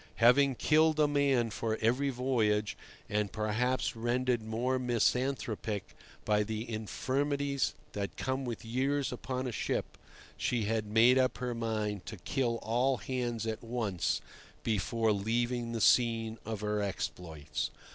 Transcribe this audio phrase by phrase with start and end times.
[0.15, 2.75] Having killed a man for every voyage,
[3.07, 9.99] and perhaps rendered more misanthropic by the infirmities that come with years upon a ship,
[10.35, 14.21] she had made up her mind to kill all hands at once
[14.63, 17.69] before leaving the scene of her exploits.